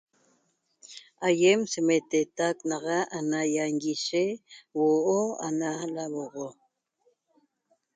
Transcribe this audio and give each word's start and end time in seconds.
Aiem 1.27 1.59
semetetac 1.71 2.57
naxa 2.69 2.97
ana 3.17 3.39
ianguishe 3.55 4.23
huo'o 4.73 5.19
ana 5.47 5.67
lauoxo 5.95 6.47